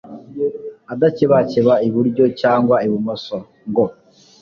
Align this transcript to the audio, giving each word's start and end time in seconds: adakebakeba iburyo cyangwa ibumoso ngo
adakebakeba 0.93 1.73
iburyo 1.87 2.25
cyangwa 2.39 2.75
ibumoso 2.85 3.35
ngo 3.69 3.85